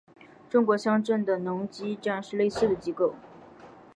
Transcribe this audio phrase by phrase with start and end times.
[0.49, 3.13] 中国乡镇的农机站是类似的机构。